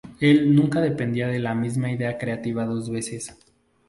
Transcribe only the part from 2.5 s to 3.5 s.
dos veces.